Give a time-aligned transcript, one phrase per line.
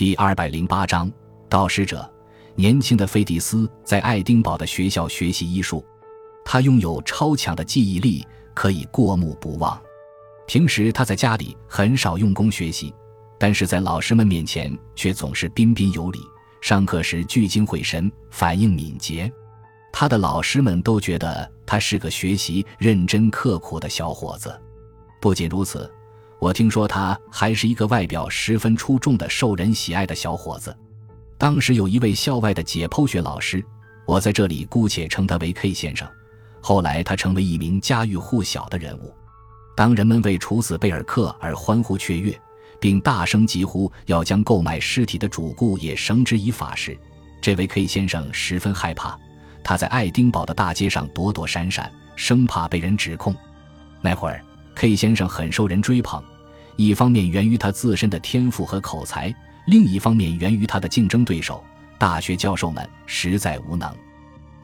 [0.00, 1.12] 第二百零八章，
[1.46, 2.10] 导师者。
[2.54, 5.84] 年轻的费迪斯在爱丁堡的学校学习医术，
[6.42, 9.78] 他拥有超强的记忆力，可以过目不忘。
[10.46, 12.94] 平时他在家里很少用功学习，
[13.38, 16.18] 但是在老师们面前却总是彬彬有礼。
[16.62, 19.30] 上课时聚精会神，反应敏捷。
[19.92, 24.58] 他的老师们都觉得他是个学习认真刻苦的小伙子。
[25.20, 25.92] 不仅如此。
[26.40, 30.74] 我听说他还是一个外表十分出众的、受人喜爱的小伙子。
[31.36, 33.62] 当时有一位校外的解剖学老师，
[34.06, 36.08] 我在这里姑且称他为 K 先生。
[36.62, 39.14] 后来他成为一名家喻户晓的人物。
[39.76, 42.38] 当人们为处死贝尔克而欢呼雀跃，
[42.80, 46.98] 并大声疾呼要将购买尸体的主顾也绳之以法时，
[47.42, 49.18] 这位 K 先生十分害怕。
[49.62, 53.36] 他在爱丁堡的大街上躲躲闪闪，生怕被人指控。
[54.00, 54.42] 那会儿。
[54.80, 56.24] K 先生很受人追捧，
[56.76, 59.30] 一方面源于他自身的天赋和口才，
[59.66, 61.62] 另一方面源于他的竞争对手
[61.98, 63.94] 大学教授们实在无能。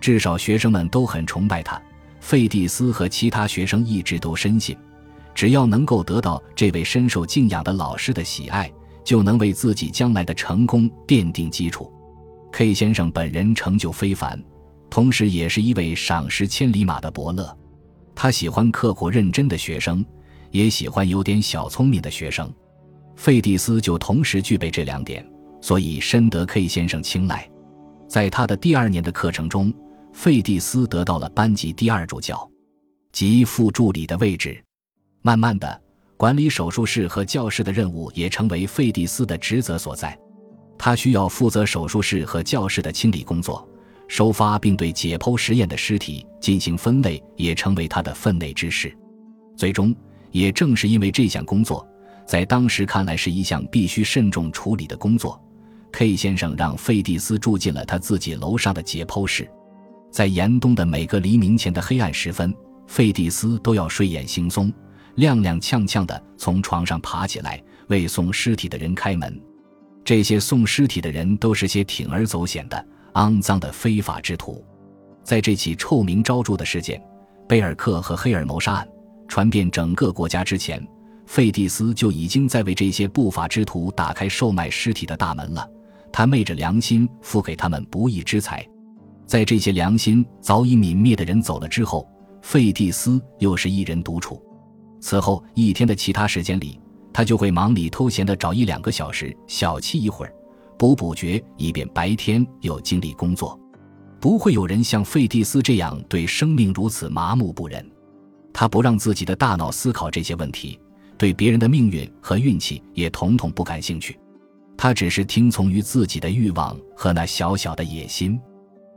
[0.01, 1.79] 至少学生们都很崇拜他。
[2.19, 4.75] 费蒂斯和其他学生一直都深信，
[5.35, 8.73] 只要能够得到这位深受敬仰的老师的喜爱，
[9.05, 11.93] 就能为自己将来的成功奠定基础。
[12.53, 14.43] K 先生本人成就非凡，
[14.89, 17.55] 同时也是一位赏识千里马的伯乐。
[18.17, 20.05] 他喜欢刻苦认真的学生，
[20.51, 22.51] 也喜欢有点小聪明的学生。
[23.15, 25.25] 费蒂斯就同时具备这两点，
[25.61, 27.49] 所以深得 K 先生青睐。
[28.09, 29.73] 在他的第二年的课程中，
[30.15, 32.51] 费蒂斯得到了班级第二助教
[33.13, 34.65] 及副助理的位置。
[35.21, 35.83] 慢慢的，
[36.17, 40.19] 管理手术室和教室的任务也成为费蒂斯的职责所在。
[40.79, 43.69] 他需要负责手术室和教室的清理工作。
[44.09, 48.97] 收发并对解剖实验的尸体进行分类，也成为他的分内之事。
[49.57, 49.95] 最终，
[50.31, 51.87] 也正是因为这项工作，
[52.27, 55.41] 在当时看来是一项必须慎重处理的工作
[55.93, 59.51] ，K 先生让费蒂斯住进了他自己楼上的解剖室。
[60.11, 62.55] 在严冬的每个黎明前的黑暗时分，
[62.87, 64.73] 费蒂斯都要睡眼惺忪、
[65.17, 69.43] 踉踉跄跄地从床上爬起来，为送尸体的人开门。
[70.05, 72.87] 这些送尸体的人都是些铤而走险的。
[73.17, 74.63] 肮脏的非法之徒，
[75.25, 77.03] 在这起臭名昭著的事件——
[77.49, 78.87] 贝尔克和黑尔谋杀案
[79.27, 80.87] 传遍整个国家之前，
[81.27, 85.67] 费蒂斯就已经在为这些不法之徒打开售卖尸体的大门了。
[86.13, 88.67] 他昧着良心付给他们不义之财。
[89.27, 92.07] 在这些良心早已泯灭的人走了之后，
[92.43, 94.43] 费蒂斯又是一人独处。
[95.01, 96.79] 此后一天的其他时间里，
[97.15, 100.33] 他就会忙里偷闲的找一两个小时小憩一会儿。
[100.79, 103.59] 补补觉，以便白天有精力工作。
[104.21, 107.85] 不会有人像费蒂斯这样对生命如此麻木不仁。
[108.53, 110.79] 他不让自己的大脑思考这些问题，
[111.19, 114.19] 对别人的命运和运气也统统不感兴趣。
[114.77, 118.39] 他只是听从于自己的欲望和那小小的野心。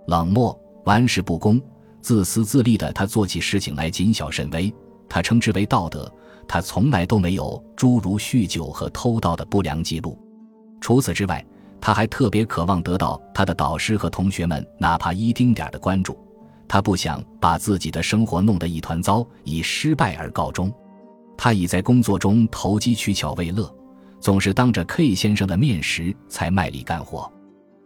[0.08, 1.62] 冷漠、玩世不恭、
[2.02, 4.74] 自私自利的他，做起事情来谨小慎微。
[5.08, 6.12] 他称之为道德。
[6.48, 10.18] 他从来都没有诸如酗酒和偷盗的不良记录。
[10.82, 11.46] 除此之外，
[11.82, 16.18] 他还特别渴望得到他的导师和同学们哪怕一丁点的关注，
[16.68, 20.72] 他不想把自己的生活弄得一团糟，以失败而告终。
[21.38, 23.74] 他已在工作中投机取巧为乐，
[24.20, 27.32] 总是当着 K 先生的面时才卖力干活，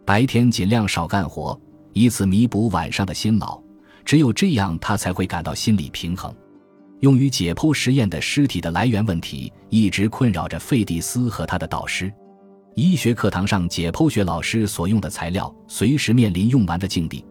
[0.04, 1.58] 白天尽量少干活，
[1.92, 3.62] 以此弥补晚上的辛劳。
[4.04, 6.34] 只有这样，他才会感到心理平衡。
[7.00, 12.12] 用于解剖实验的尸体的来源问题一直困扰着费蒂斯和他的导师。
[12.74, 17.24] 医学课堂上，解剖学老师所用的材料随时面临用完的境地，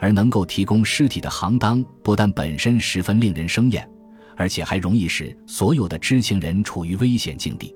[0.00, 3.88] 而能够提供尸体的行当不但本身十分令人生厌，
[4.36, 7.72] 而且还容易使所有的知情人处于危险境地。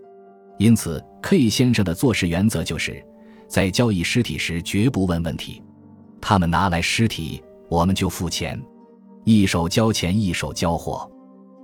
[0.58, 3.00] 因此，K 先生的做事原则就是
[3.46, 5.62] 在交易尸体时绝不问问题。
[6.20, 8.60] 他们拿来尸体，我们就付钱，
[9.22, 11.08] 一手交钱一手交货。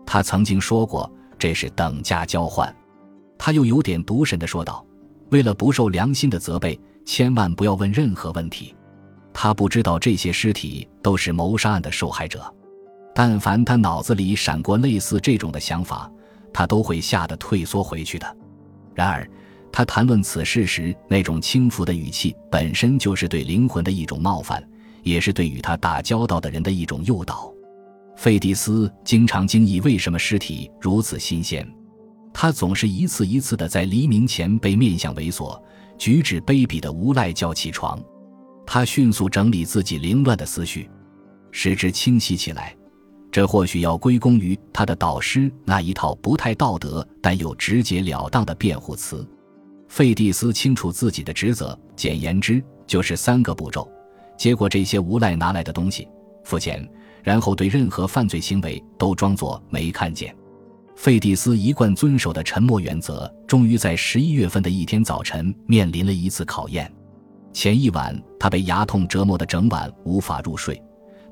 [0.07, 2.73] 他曾经说过，这是等价交换。
[3.37, 4.87] 他又有点毒神的说道。
[5.31, 8.75] 为了不受良心的责备，千万不要问任何问题。
[9.33, 12.43] 他不知道这些尸体都是谋杀案的受害者。
[13.15, 16.11] 但凡他脑子里闪过类似这种的想法，
[16.53, 18.37] 他都会吓得退缩回去的。
[18.95, 19.29] 然而，
[19.73, 24.63] 他谈论此事时那种轻浮的语气，本身就是对灵魂的一种冒犯，
[25.03, 27.53] 也是对与他打交道的人的一种诱导。
[28.17, 31.67] 费蒂斯经常惊异，为什么尸体如此新鲜。
[32.33, 35.61] 他总是一次一次的在黎明前被面相猥琐、
[35.99, 38.03] 举止卑鄙的无赖叫起床。
[38.67, 40.89] 他迅速整理自己凌乱的思绪，
[41.51, 42.75] 使之清晰起来。
[43.33, 49.29] 这或许要归功于他的导师那一套不太道德但又直截了当的辩护词。
[49.89, 53.89] 费蒂斯清楚自己的职责，简言之就是三个步骤：
[54.37, 56.09] 接过这些无赖拿来的东西，
[56.45, 56.89] 付钱，
[57.23, 60.35] 然后对任何犯罪行为都装作没看见。
[61.01, 66.93] 费蒂斯一贯遵守的沉默原则，终于在十一月份的一天早晨面临了一次考验。
[67.55, 70.79] 前一晚，他被牙痛折磨的整晚无法入睡。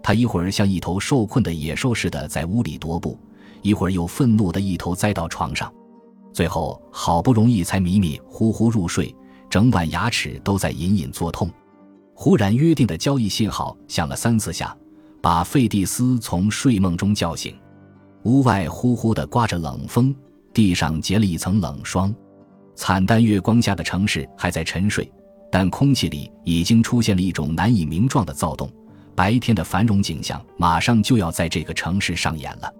[0.02, 3.20] 他一会儿像一头受困的野兽似的在屋里踱步，
[3.60, 5.70] 一会儿又愤怒的一头栽到床上，
[6.32, 9.14] 最后好不容易才迷迷糊糊入睡，
[9.50, 11.50] 整晚牙齿都在隐隐作痛。
[12.14, 14.74] 忽然，约定的交易信号响了三四下，
[15.20, 17.54] 把费蒂斯从睡梦中叫醒。
[18.24, 20.14] 屋外呼呼地刮着冷风，
[20.52, 22.14] 地上结了一层冷霜。
[22.74, 25.10] 惨淡月光下的城市还在沉睡，
[25.50, 28.70] 但空气里已经出现了一种难以名状的躁动。
[29.14, 32.72] 白天的繁荣景象马上就要在这个城市上演了。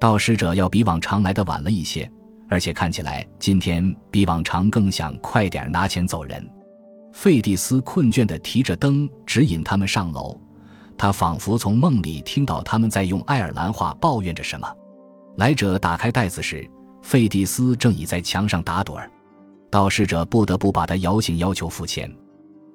[0.00, 2.10] 盗使者要比往常来的晚了一些，
[2.48, 6.46] 而且看起来今天比往常更想快点拿钱走人。
[7.12, 10.38] 费蒂斯困倦地提着灯指引他们上楼，
[10.96, 14.68] 他仿佛从梦里听到他们在用爱尔兰话抱怨着什么。
[15.36, 16.68] 来者打开袋子时，
[17.02, 19.10] 费蒂斯正倚在墙上打盹儿，
[19.70, 22.10] 盗使者不得不把他摇醒，要求付钱。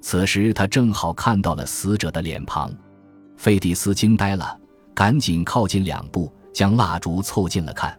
[0.02, 2.72] 此时他正好看到了死者的脸庞。
[3.38, 4.58] 费蒂斯惊呆了，
[4.94, 7.98] 赶紧靠近两步，将蜡烛凑近了看。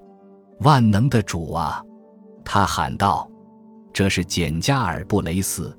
[0.61, 1.83] 万能的主啊！
[2.45, 3.27] 他喊道
[3.93, 5.75] ：“这是简加尔布雷斯。”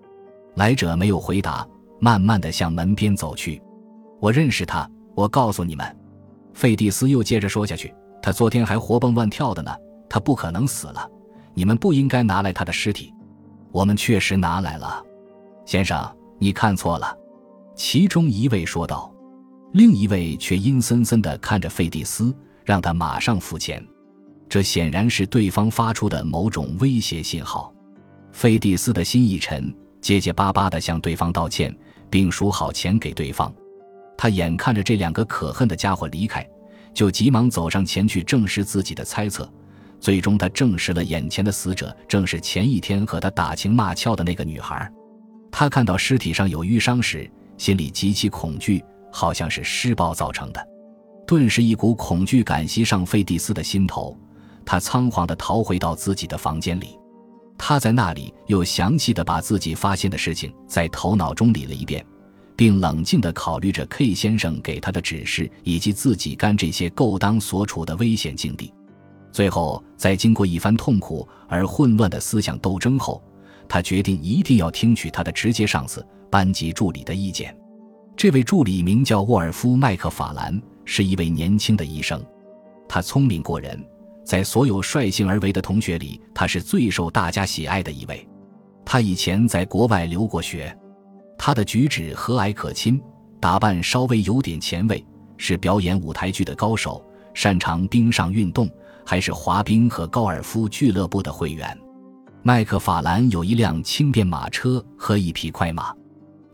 [0.56, 1.68] 来者没有回答，
[2.00, 3.62] 慢慢的向门边走去。
[4.22, 5.98] 我认识他，我告诉你们。
[6.54, 7.92] 费蒂斯又接着说下去
[8.22, 9.76] ：“他昨天还活蹦乱跳的呢，
[10.08, 11.10] 他不可能死了。
[11.56, 13.12] 你们不应该拿来他的尸体。
[13.72, 15.04] 我们确实拿来了，
[15.66, 17.18] 先生，你看错了。”
[17.76, 19.12] 其中一位说道。
[19.74, 23.84] 另一位却阴森森地看着费蒂斯，让他马上付钱。
[24.50, 27.74] 这显然是对方发出的某种威胁信号。
[28.34, 31.76] 费蒂斯的心一沉，结结巴巴地向对方道歉，
[32.10, 33.52] 并数好钱给对方。
[34.22, 36.48] 他眼看着这两个可恨的家伙离开，
[36.94, 39.52] 就急忙走上前去证实自己的猜测。
[40.00, 44.88] 最终，他证实了眼前的死者正是前一天和他打情骂俏的那个女孩。
[45.52, 47.28] 他看到尸体上有淤伤时，
[47.58, 48.84] 心里极其恐惧。
[49.12, 50.64] 好像是施暴造成的，
[51.26, 54.16] 顿时一股恐惧感袭上费蒂斯的心头。
[54.64, 56.96] 他仓皇地逃回到自己的房间里，
[57.58, 62.06] 他在那里又详细地把自己发现的事情在头脑中理了一遍，
[62.56, 68.74] 并冷静地考虑着 K 先生给他的指示以及自己干这些勾当所处的危险境地。
[69.32, 73.24] 最后，在经过一番痛苦而混乱的思想斗争后，
[73.68, 77.56] 他决定一定要听取他的直接上司班级助理的意见。
[78.18, 82.22] 这位助理名叫沃尔夫·麦克法兰，是一位年轻的医生。
[82.90, 83.82] 他聪明过人，
[84.26, 88.28] 在所有率性而为的同学里，他是最受大家喜爱的一位。
[88.84, 90.78] 他以前在国外留过学，
[91.44, 93.02] 他的举止和蔼可亲，
[93.40, 95.04] 打扮稍微有点前卫，
[95.38, 97.04] 是表演舞台剧的高手，
[97.34, 98.70] 擅长冰上运动，
[99.04, 101.76] 还是滑冰和高尔夫俱乐部的会员。
[102.44, 105.92] 麦克法兰有一辆轻便马车和一匹快马。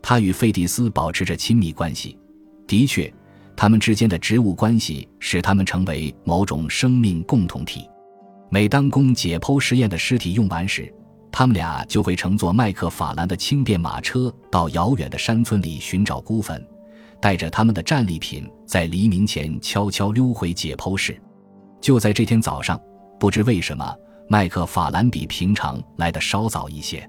[0.00, 2.18] 他与费蒂斯保持着亲密关系，
[2.66, 3.12] 的确，
[3.54, 7.86] 他们之间的职务关系使他们成为某种生命共同体。
[8.48, 10.90] 每当供解剖实验的尸体用完时，
[11.30, 16.66] 他们俩就会乘坐麦克法兰的轻便马车到遥远的山村里寻找孤坟，
[17.20, 21.20] 带着他们的战利品，在黎明前悄悄溜回解剖室。
[21.80, 22.80] 就在这天早上，
[23.20, 23.94] 不知为什么，
[24.28, 27.08] 麦克法兰比平常来的稍早一些。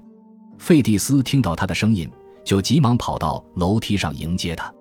[0.58, 2.10] 费蒂斯听到他的声音。
[2.42, 4.72] 就急忙跑到楼梯上迎接他。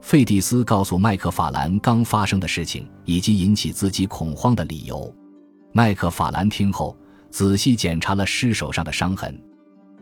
[0.00, 5.12] 费蒂斯告诉麦克法兰刚发生的事情以及引起自己恐慌的理由。
[5.72, 6.96] 麦克法兰听后
[7.30, 9.40] 仔细检查了尸首上的伤痕。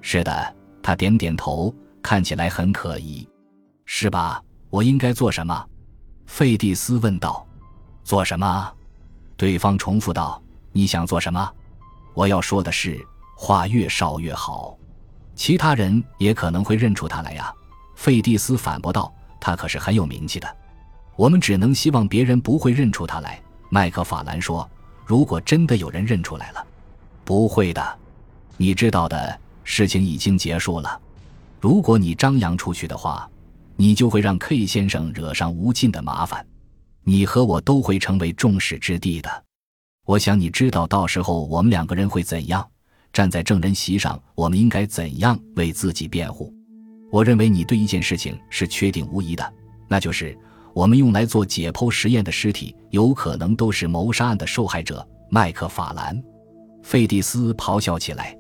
[0.01, 3.29] 是的，他点点头，看起来很可疑。
[3.85, 4.43] 是吧？
[4.71, 5.67] 我应该做什么？
[6.27, 7.47] 费蒂斯问道。
[8.05, 8.73] 做什么？
[9.37, 10.43] 对方重复道。
[10.73, 11.53] 你想做什么？
[12.15, 12.99] 我要说的是，
[13.37, 14.77] 话越少越好。
[15.35, 17.53] 其他人也可能会认出他来呀，
[17.95, 20.57] 费蒂斯反驳道：“他可是很有名气的。”
[21.17, 24.69] 我们只能希望别人不会认出他来。”麦克法兰说。
[25.07, 26.67] “如果真的有人认出来了，
[27.29, 27.99] 不会的。
[28.57, 30.99] 你知道的事情已经结束了。
[31.61, 33.29] 如果你张扬出去的话，
[33.77, 36.47] 你就会让 K 先生惹上无尽的麻烦，
[37.05, 39.45] 你和我都会成为众矢之的。
[40.07, 42.67] 我想你知道，到时候我们两个人会怎样。”
[43.13, 46.51] 站在证人席上，我们应该怎样为自己辩护？
[47.13, 49.53] 我认为你对一件事情是确定无疑的，
[49.87, 50.35] 那就是
[50.73, 56.23] 我们用来做解剖实验的尸体有可能都是谋杀案的受害者麦克法兰。
[56.83, 58.37] 费蒂斯咆哮起来：“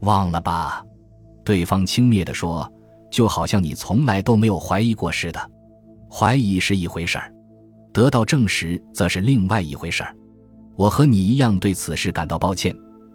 [0.00, 0.84] 忘了吧。
[1.44, 2.70] 对方轻蔑地说
[3.10, 5.50] ：“就好像你从来都没有怀疑过似的。
[6.10, 7.32] 怀疑是一回事儿，
[7.92, 10.14] 得到证实则是另外一回事儿。
[10.76, 12.74] 我和你一样对此事感到抱歉，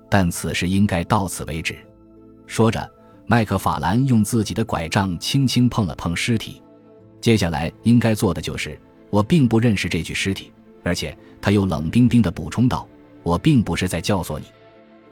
[0.10, 1.76] 但此事应该到此为止。”
[2.46, 2.90] 说着，
[3.26, 6.62] 麦克法兰用自己的拐杖轻轻碰了碰尸体。
[7.20, 10.52] 接下来应该做的就是，我并不认识这具尸体，
[10.84, 12.88] 而且他又冷冰冰地补充道
[13.24, 14.46] ：“我并不是在教唆你，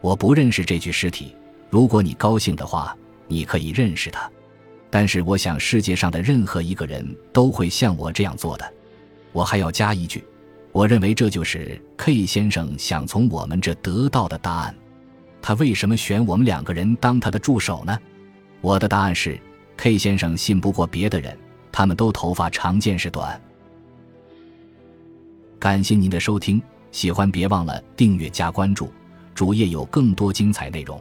[0.01, 1.35] 我不认识这具尸体。
[1.69, 2.95] 如果你高兴的话。”
[3.27, 4.29] 你可以认识他，
[4.91, 8.73] 但是我想世界上的任何一个人都会像我这样做的。
[9.31, 10.23] 我还要加一句，
[10.71, 14.75] 我认为这就是 K 先生想从我们这得到的答案。
[15.41, 17.97] 他为什么选我们两个人当他的助手呢？
[18.61, 19.39] 我的答案是
[19.75, 21.35] ，K 先生信不过别的人，
[21.71, 23.41] 他们都头发长见识短。
[25.57, 26.61] 感谢您的收听，
[26.91, 28.91] 喜欢别忘了订阅加关注，
[29.35, 30.99] 主页有更多精彩内容。